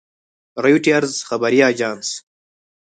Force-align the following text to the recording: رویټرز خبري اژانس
رویټرز 0.63 1.13
خبري 1.27 1.59
اژانس 1.69 2.09